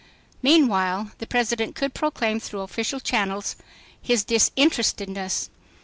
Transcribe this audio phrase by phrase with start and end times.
[0.41, 3.55] Meanwhile the President could proclaim through official channels
[4.01, 5.51] his disinterestedness.